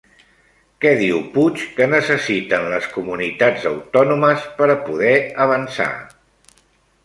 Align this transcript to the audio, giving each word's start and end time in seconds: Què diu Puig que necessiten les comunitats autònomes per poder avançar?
Què 0.85 0.93
diu 1.01 1.19
Puig 1.35 1.65
que 1.75 1.87
necessiten 1.91 2.67
les 2.73 2.89
comunitats 2.95 3.69
autònomes 3.75 4.51
per 4.63 4.73
poder 4.89 5.15
avançar? 5.49 5.91